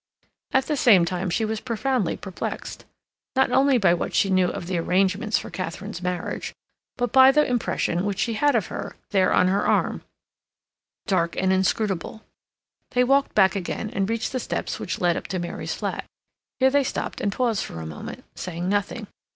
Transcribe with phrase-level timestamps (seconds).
[0.51, 2.85] At the same time she was profoundly perplexed,
[3.35, 6.55] not only by what she knew of the arrangements for Katharine's marriage,
[6.97, 10.01] but by the impression which she had of her, there on her arm,
[11.05, 12.23] dark and inscrutable.
[12.89, 16.05] They walked back again and reached the steps which led up to Mary's flat.
[16.59, 19.05] Here they stopped and paused for a moment, saying nothing.